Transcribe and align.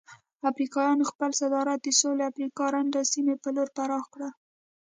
افریقایانو 0.49 1.03
خپل 1.11 1.29
صادرات 1.39 1.79
د 1.83 1.87
سویلي 1.99 2.23
افریقا 2.31 2.65
رنډ 2.75 2.93
سیمې 3.13 3.35
په 3.43 3.49
لور 3.55 3.67
پراخ 3.77 4.05
کړل. 4.13 4.31